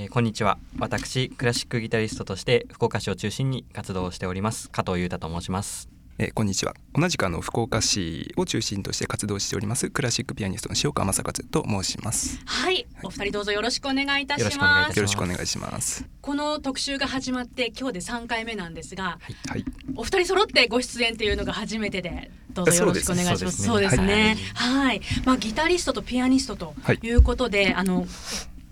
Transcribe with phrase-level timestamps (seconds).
[0.00, 0.58] えーこんにちは。
[0.78, 5.88] 私クラシックギタリストとして福岡市を中心に活動をしております加藤裕太と申します。
[6.18, 6.74] えーこんにちは。
[6.94, 12.40] 同じくあの福岡市を中心として活動しておりますクラシックピアニストの塩川正和と申します。
[12.46, 14.96] はい、お二人どうぞよろしくお願いいたしよろしくお願いいます。
[14.98, 16.04] よろしくお願いします。
[16.20, 19.18] この特集が始まって今日で三回目なんですが、
[19.48, 19.64] はい。
[19.96, 23.64] お二人揃ってご出演っていうのが初めてで、どうぞよろしくお願いします。
[23.64, 23.98] そうですね。
[23.98, 24.36] そうですね。
[24.54, 28.06] はい、まあギタリストとピアニストとはいいうことで、あの。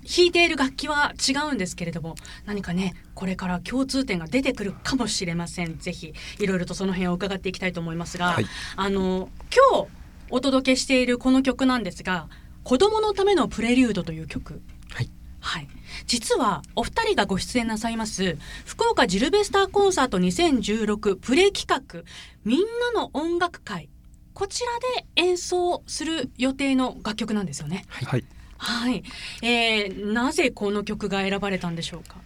[0.06, 2.14] 弾いている楽器は違うんですけれども
[2.46, 5.78] 何かねこれから共通点が出てくるかもしれません。
[5.78, 8.46] ぜひいろいろとその辺を伺っていきたいと思いますが、はい。
[8.76, 9.28] あの
[9.72, 9.88] 今日
[10.30, 12.28] お届けしているこの曲なんですが
[12.64, 14.60] 「子供のためのプレリュード」という曲。
[14.90, 15.10] はい。
[15.40, 15.68] はい、
[16.06, 22.02] 実はお二人がご出演なさいます福岡ジルベスターコンサート2016プレ企画
[22.44, 22.60] みん
[22.94, 23.88] なの音楽会。
[24.34, 24.66] こちら
[25.00, 27.86] で演奏する予定の楽曲なんですよね。
[27.88, 28.24] はい
[28.58, 29.02] はい、
[29.42, 32.16] えー、なぜこの曲が選ばれたんでしょうか？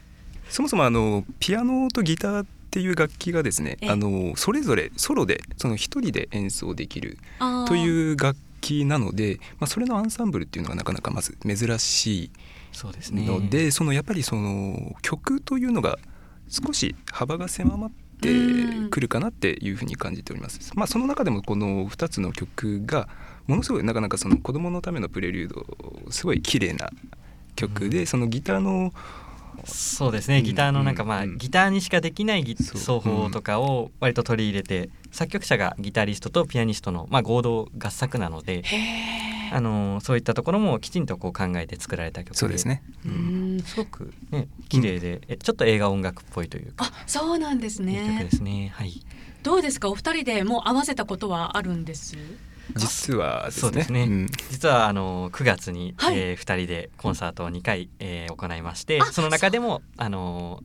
[0.49, 3.91] そもそもあのピアノとギターっていう楽器がですねええ。
[3.91, 7.19] あのそれぞれソロでその一人で演奏できる
[7.67, 12.31] という楽器なので、まあ、それのアンサンブルっていうのがなかなかまず珍し
[12.73, 13.27] そうですいね。
[13.27, 15.99] ので、そのやっぱりその曲というのが
[16.49, 18.29] 少し幅が狭まって
[18.91, 20.73] くるかなっていうふうに感じております。
[20.75, 23.09] まあ、その中でもこの2つの曲が
[23.47, 26.91] ものすごいなかなかその子供のためのプレリュードすごい綺麗な
[27.57, 28.93] 曲で、そのギターの
[29.65, 30.41] そうですね。
[30.41, 31.37] ギターのなんかまあ、うん。
[31.39, 32.81] ギターにしかできないギそう。
[32.81, 38.63] 奏法とかを割と取り入れて、作曲者がギタリストとピアニストのまあ合同合作なので、
[39.53, 42.39] あのそういったところもきちんとこう考えて作られた曲で。
[42.39, 42.83] そうですね。
[43.05, 43.57] ううん。
[43.59, 43.63] ん。
[43.63, 48.31] すごくね綺麗で、えちょっと映画音楽っぽいというか、あそうなんですいい曲ねで。
[48.31, 48.73] すね。
[48.75, 49.05] はい。
[49.43, 49.91] どうですか？
[49.91, 52.17] お二人でもう合わせたことはあるんです？
[52.77, 53.61] 実はですね。
[53.61, 54.07] そうですね。
[54.07, 54.27] ん。
[54.51, 56.19] 実はあの9月に、はい。
[56.19, 60.63] えー、2人でコンサートを2回、えー行いましてあその中でもあの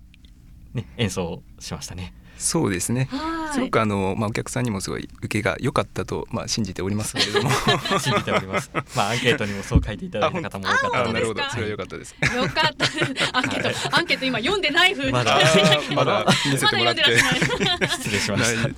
[0.73, 2.13] ーね、演奏しましたね。
[2.37, 3.07] そうですね。
[3.11, 3.53] はい。
[3.53, 7.49] すごくあの、まあ、お客さんにもすごい受けが良かったと、まあ、信じておりますけれども。
[7.97, 8.69] 信じております。
[8.93, 11.41] まあアンケートにもそう書いていただいた方も多かったなるほど。
[11.41, 11.55] 本当ですか？
[11.55, 12.15] それは良かったです。
[12.35, 13.37] よかった。
[13.37, 15.39] アンケート、アンケート今読んでない風まだ
[15.95, 16.93] まだ見せてもらって。
[16.93, 18.69] まだ読んでらっしゃる失礼しました。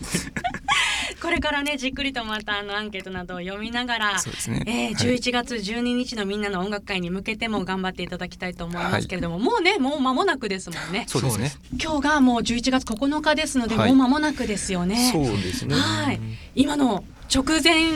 [1.28, 4.64] これからねじっくりとまたあのアンケートなどを読みながらそうですね。
[4.66, 11.52] えー、はい11月12日のみんなの音楽会に向けても頑張っていただきたいと思いますけれども、もうねもう間もなくですもんねそうですね。
[11.84, 15.76] 今日がもう11月9日ですので、はいもう間もなくですよねそうですね。
[15.76, 16.20] はい
[16.56, 17.92] 今の直前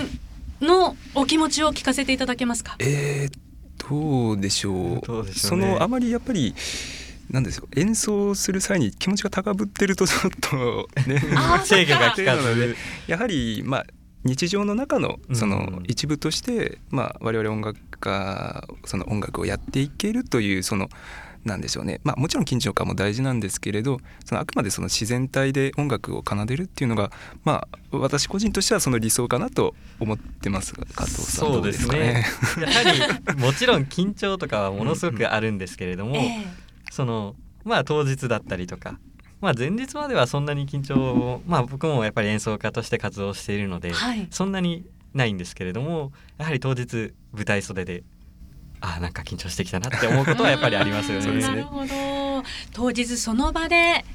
[0.60, 2.76] のお気持ちを聞かせていただけますか？
[2.80, 5.02] えー、どうでしょう。
[5.08, 6.54] どうでしょねそうのあまりやっぱり。
[7.32, 11.20] なんですよ演奏する際に気持ちが高ぶってると ちょっとね。
[11.64, 12.76] 制御が効かっていうのでず
[13.08, 13.86] やはりまあ
[14.24, 20.90] 日常の中のそのうん一部として、まあ、我々音楽家その音楽をやっていけるというその
[21.44, 27.12] なんでしょうね、まあ、もちろん緊張感も大事なんですけれどそのあくまでその自然体で音楽を奏でるっていうのが、
[27.44, 32.26] まあ、私個人としてはその理想かなと思ってますが加藤さんどうそうですすかね？。
[32.60, 36.46] やはり もちろん緊張とかはものすごくあるんですけれども、 え
[36.92, 39.00] そのまあ当日だったりとか。
[39.40, 44.86] まあ前日まではそんなに緊張をまあ僕もやっぱり演奏家として活動しているので、はいそんなに
[45.16, 48.04] ないんですけれどもやはり当日舞台袖で
[48.82, 51.42] あーなんか緊張してきたなって思うことはやっぱりありますよね。
[51.42, 54.06] なるほど当日その場で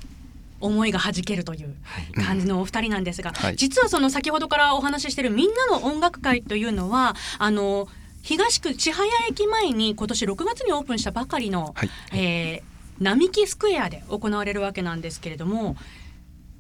[0.61, 7.89] 思いが弾けるというはい感じのお二人なんですが、はい実はその先ほどからお話ししているみんなの音楽会というのはあの
[8.27, 11.91] 東区千早駅前に今年6月にオープンしたばかりの、はい。
[12.13, 15.77] えー並木スクエアで行われるわけなんですけれども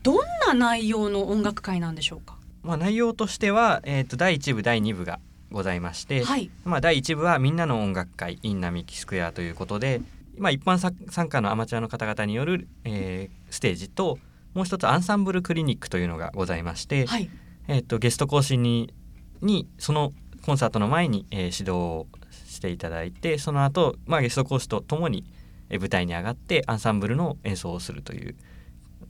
[0.02, 2.36] どんな内容の音楽会なんでしょうか？
[2.62, 5.18] まあ、内容としては、えー、と第1部第2部が
[5.50, 6.50] ございまして、はい。
[6.66, 10.02] まあ、第1部はみんなの音楽会 in 並木スクエアということで、
[10.36, 14.18] まあ、一般さ参加のアマチュアの方々による、えーステージと
[14.52, 17.30] もう一つアンサンブルクリニックというのがございまして、はい。
[17.66, 18.92] えー、とゲスト講師に
[19.40, 20.12] にその
[20.46, 22.06] コンサートの前に、えー指導を
[22.48, 25.24] していただいてその後、まあゲスト講師とともに、
[25.68, 28.36] えー舞台に上がってアンサンブルの演奏をするという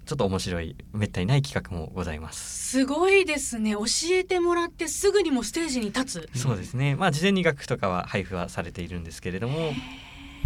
[0.06, 2.70] ちょっと面白いめったにない企画もございます。
[2.70, 6.96] すごいですね教えてもらってすぐにもステージに立つそうですね。
[6.96, 9.72] まあ事前に楽譜とかは配布はされているんですけれども、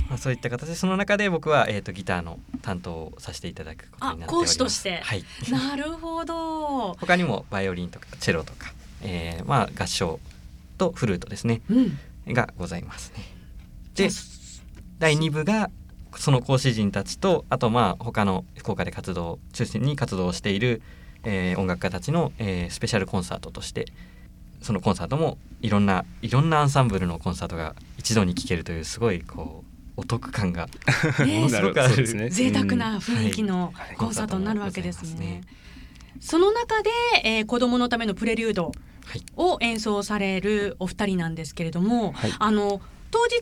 [0.09, 4.57] まあ、そういった形でその中で僕はえっ、とギターの担当をさせていただくことになっております。
[4.57, 5.25] あ講師としてはい。
[5.51, 8.73] なるほど、他にもバイオリンとかチェロとか、
[9.03, 10.19] えー、まあ合唱
[10.81, 11.61] とフルートですね。
[11.71, 13.25] うん、がございますね。
[13.94, 14.09] で
[14.99, 15.71] 第2部が
[16.17, 20.81] その講師陣たちとあとまあ他の福岡で活動中心に活動をしている、
[21.25, 23.87] えー音楽家たちの、えースペシャルコンサートとして
[24.62, 29.65] そのコンサートもいろんないろんなアンサンブルのコンサートが一度に聴けるというすごいこ
[29.97, 30.67] うお得感が
[31.26, 31.37] ね。
[31.37, 32.15] ものすごくある。
[32.15, 33.97] ね 贅沢な雰囲気のはい。
[33.97, 35.03] コンサートになるわけですね。
[35.03, 35.41] コンサートもござい。
[36.21, 36.91] その中で、
[37.25, 38.65] えー子供のためのプレリュード。
[38.67, 38.90] はい
[39.37, 42.32] を演奏されるお二人なんですけれども、はい。
[42.38, 42.81] あの
[43.11, 43.41] 当日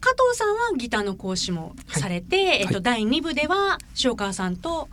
[0.00, 4.88] 加藤さんはギターの講師もされて、えっと、はい第2部では塩川さんと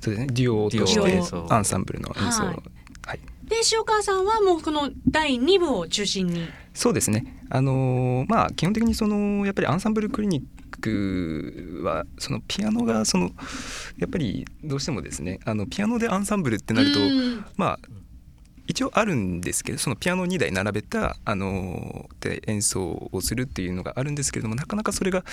[0.00, 0.26] そうですね。
[0.32, 2.44] デュオとしデュオてアンサンブルの演奏。
[2.44, 2.56] はい。
[3.06, 3.20] はい。
[3.44, 6.46] で塩川さんはもうこの第2部を中心に。
[6.74, 7.40] そうですね。
[7.50, 10.44] あのーまあ基本的にそのやっぱりアンサンブルクリニッ
[10.80, 13.30] クはそのピアノがその
[13.96, 17.44] やっぱりどうしてもですねあのピアノでアンサンブルってなるとうん。
[17.56, 17.78] まあ
[18.66, 25.24] 一応あるんですけどそのピアノを2台並べたあのーで演奏をするっていうのがあるんですけれどもなかなかそれがや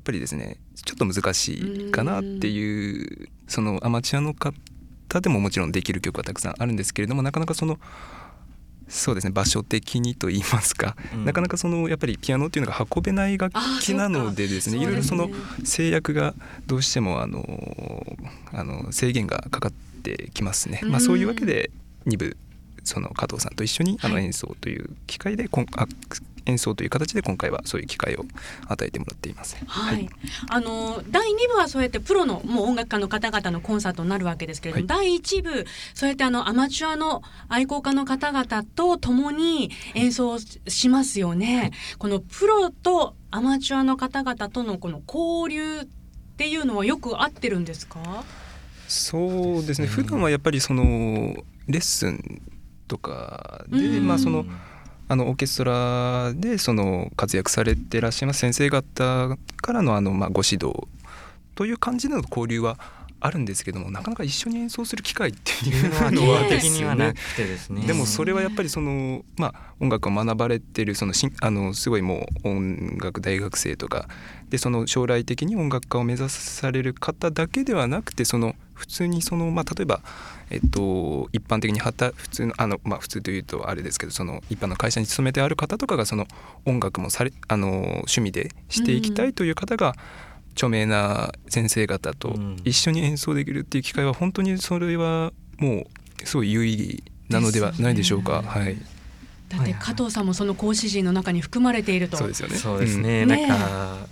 [0.00, 7.78] っぱりですねちょっと難しいかなっていうそのアマチュアの方でももちろんできる曲はたくさんあるんですけれどもなかなかその
[8.88, 11.24] そうですね場所的にと言いますか、うん。
[11.24, 13.52] なかなかそのやっぱりピアノっていうのが運べない楽
[13.82, 15.28] 器なのでですねいろいろその
[15.62, 16.34] 制約が
[16.66, 17.44] どうしてもあの
[18.52, 19.72] あの制限がかかっ
[20.02, 20.80] てきますね。
[20.84, 21.70] まあ、うんそういうわけで
[22.06, 22.36] 2部
[22.88, 25.86] その加藤さんと一緒にあのはい演奏という機会で、こんあ
[26.46, 28.24] 演奏という形で今回はそういう機会を
[28.68, 29.56] 与えてもらっています。
[29.66, 30.08] はい、
[30.48, 41.72] あの第2部はそうやってプロのもう音楽家の方々のコンサートになるわけですけれども、第1部そうやってあのアマチュアの愛好家の方々と共に演奏しますよね。
[41.98, 45.86] このプロとアマチュアの方々とのこの交流っ
[46.38, 48.24] ていうのはよく合ってるんですか？
[48.88, 50.82] そうですねうん普段はやっぱりその
[51.66, 52.40] レッスン
[52.88, 54.06] とかで、うん。
[54.06, 54.44] まあその
[55.10, 60.86] あのオーケストラでその活躍されてらっしゃいます先生方からのあのまあご指導
[61.54, 62.78] という感じでの交流は
[63.20, 67.86] あるんですけどもなかなか一緒に演奏する機会っていいううのはですよねにはなくてですね。
[67.86, 74.08] でもそれはやっぱりその、まあ、音楽を学ばれてるそのしんあのすごいもう音楽大学生とか
[74.50, 80.00] でその将来的に音楽家を目指される方だけではなくてその普通にその、まあ、例えば、
[80.50, 86.26] えっと、一般的に働普通のあの、まあ、普通というとあれですけどその一般の会社に勤めてある方とかがその
[86.64, 89.94] 音楽もされあの趣味でしていきたいという方が、
[90.58, 92.56] 著名な先生方とうん。
[92.64, 95.86] 一緒に演奏できるっていう機会は本当にそれはも
[96.22, 98.42] うすごい有意義なのではないでしょうか。
[98.42, 98.76] ですよはい、
[99.48, 102.16] だって加藤さんもその講師陣の中に含まれていると。
[102.16, 102.56] そうですよね。
[102.56, 103.28] そうですね、うん。
[103.28, 104.08] なんか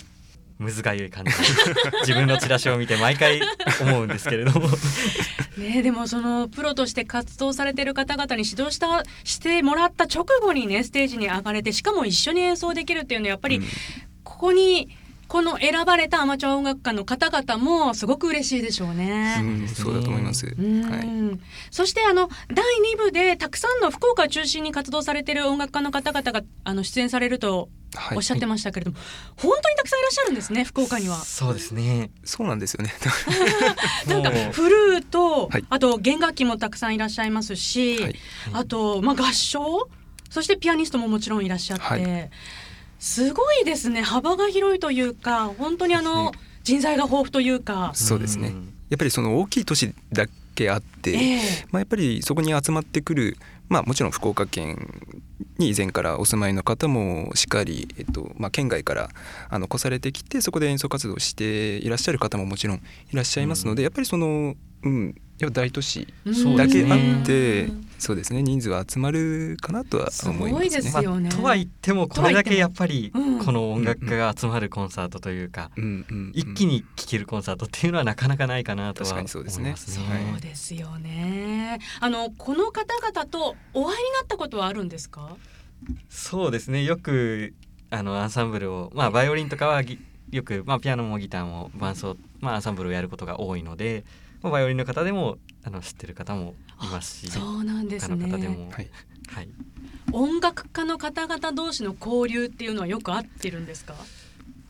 [0.58, 1.32] むずがゆい感じ。
[2.06, 3.40] 自分のチラシを見て毎回
[3.80, 4.68] 思うんですけれども。
[5.58, 13.64] ね、でもそのプロとして活動されてる方々に指導したしてもらった直後にねステージに上がれてしかも一緒に演奏できるっていうのはやっぱりうん。
[14.22, 14.90] ここに
[15.28, 19.40] この選ばれたアマチュア音楽家の方々もすごく嬉しいでしょううね。
[19.40, 20.46] んそうだと思います。
[20.46, 21.38] うんはい。
[21.70, 22.64] そしてあの第
[22.94, 28.98] 2部でたくさんの福岡を中心に活動されてる音楽家の方々があの出演されるとはいおっしゃってましたけれども、
[29.36, 31.16] 本当にたくさんいらっしゃるんですね福岡には。
[31.16, 32.92] そうですねそうなんですよね。
[34.06, 38.16] なんかフルート、はいあと弦楽器もたくさんいらっしゃいますし、はい
[38.52, 39.88] あと、まあ、合唱
[40.30, 42.30] そしてピアニストももちろんいらっしゃって、はい
[42.98, 44.02] すごいですね。
[44.02, 46.32] 幅が広いというか本当にあの、
[46.64, 47.92] 人材が豊富というか。
[47.94, 48.48] そうですね。
[48.48, 48.72] ん。
[48.88, 51.40] やっぱりその大きい都市だけあって、ええ。
[51.70, 53.36] まあ、やっぱりそこに集まってくる、
[53.68, 55.00] まあ、もちろん福岡県
[55.58, 59.08] に以前からお住まいの方もしっかり、えっとまあ、県外から
[59.48, 62.80] あの越されてきてそこで演奏活動をしていらっしゃる方ももちろんい
[63.12, 68.42] らっしゃいますので、やっぱりその、うん、やっぱ大都市うんだけあうんって、そうですね。
[68.42, 70.70] 人数は集まるかなとは思いますね。
[70.70, 71.28] すごいですよね。
[71.28, 75.84] まあとは言ってもこれだけやっぱりこの音楽家が集まるコンサートというか、うん。
[75.84, 79.70] うんうん一気に聴けるコンサートっていうのはなかなかないかなとは確か思いにそうですね。
[79.70, 80.06] ますね。
[80.32, 81.78] そうですよね。
[82.00, 85.36] あのこの方々とお会いになったことはあるんですか？
[86.08, 86.84] そうですね。
[86.84, 87.54] よく
[87.90, 89.98] あのアンサンブルをまあバイオリンとかはぎ
[90.32, 94.04] よく、まあ、ピアノもギターも伴奏、まあ、アンサンブルをやることが多いので、
[94.46, 98.48] まあ、バイオリンの方でもあの知ってる方もいますしそうなんです他の方でね。
[98.48, 98.88] も、はい。
[99.28, 99.48] はい、
[100.12, 103.94] 音楽家の方々同士の交流っていうのはよく合ってるんですか？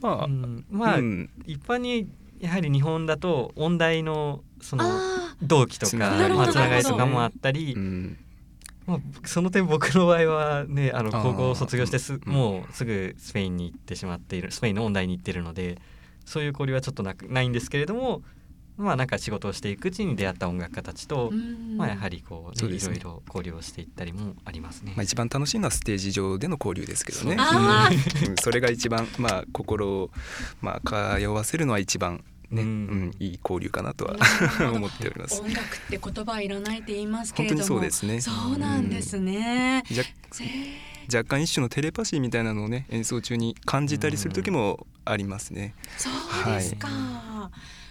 [0.00, 1.30] まあ、うんまあ、うん。
[1.46, 2.08] 一般に
[2.40, 8.18] やはり日本だと音大のそのあ同期とかまあ、つながりとかもあったり、うん。
[8.86, 12.32] まあ、その点僕の場合はねあの高校を卒業してすうん。
[12.32, 15.76] もうすぐスペインに行ってしまっているスペインの音大に行ってるので
[16.24, 18.22] そういう交流はちょっとなくないんですけれども
[18.76, 24.92] まあなんか仕事をしていくうちに出会った音楽家たちと、うんまあやはりこう,、ね、いろそうですねいろ交流をしていったりもありますね。
[24.96, 27.36] まあ、一番楽しいのはステージ上での交流ですけどね。
[27.38, 27.90] あ
[28.28, 30.10] うんそれが一番、まあ、心を、
[30.60, 32.70] まあ、通わせるのは一番、ねううん
[33.08, 34.16] んいい交流かなとは
[34.72, 35.40] 思っております。
[35.40, 38.20] 音楽って言葉はいらないって言いますけれども本当にそうですね。
[38.20, 39.82] そうなんですね。
[39.90, 45.74] じゃへー若干一種のテレパシーみたいなのをね演奏中に感じたりする時もありますね。
[45.96, 46.88] そうですか、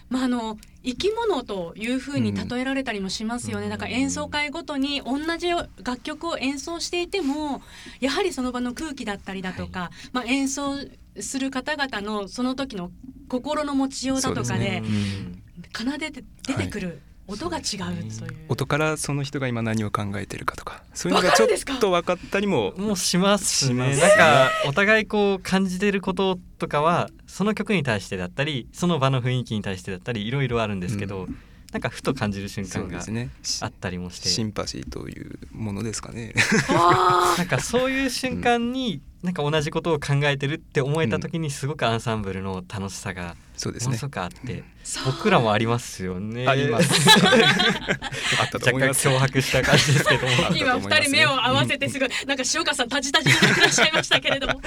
[0.09, 3.69] まあ、あの生き物というふうに例えられたりもしますよね、うん。
[3.71, 7.61] だから演奏会ごとに同じ楽曲を演奏していても
[7.99, 10.75] やはりその場の空気だったりだとか、まあ、演奏
[11.19, 12.91] する方々のその時の
[13.29, 14.83] 心の持ちようだとかでね。
[14.83, 15.41] うん。
[15.75, 18.45] 奏でて出てくる音が違うという。
[18.49, 20.83] 音からその人が今何を考えてるかとか。
[20.93, 23.73] そういうのがちょっと分かったりももうします。
[23.73, 31.29] ねなんかお互いこう感じてることとかはその曲に対してだったりその場の雰囲気に対してだったりいろいろあるんですけど、う
[31.75, 36.33] なんかふと感じる瞬間があったりもして、シンパシーというものですかね。
[36.69, 44.05] わなんかそういう瞬間になんか同じことを考えてるって思えた時にすごくアンサンブルの楽しさがそうですねものす。
[44.05, 46.47] ごくあって、そう僕らもありますよね。
[46.47, 46.89] あります。
[48.39, 49.09] あったと若干思います。
[49.09, 50.31] 脅迫した感じですけども。
[50.55, 54.61] 今二人目を合わせてすぐなんか塩川さんタジタジになってらっしゃいましたけれども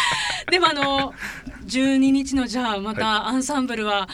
[0.50, 1.14] でもあの
[1.66, 4.08] 12日のじゃあまたアンサンブルは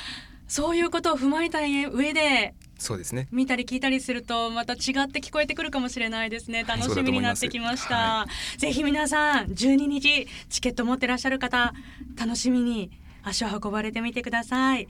[0.50, 3.28] そういうことを踏まえた上でそうですね。
[3.30, 6.64] 見たり聞いたりするとまた違って聞こえてくるかもしれないですね。
[6.64, 8.26] 楽しみになってきました、そうだ
[8.59, 11.73] ぜひ皆さん12日チケット持ってらっしゃる方
[12.19, 12.90] 楽しみに
[13.23, 14.88] 足を運ばれてみてください。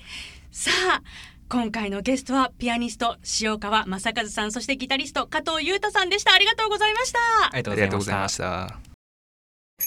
[0.51, 1.03] さあ
[1.51, 6.33] 今回のゲストはピアニスト塩川正和さんそしてギタリスト加藤裕太さんでした。
[6.33, 7.19] ありがとうございました。
[7.53, 8.90] ありがとあうございました